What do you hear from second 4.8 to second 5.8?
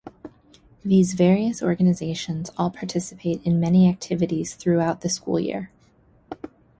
the school year.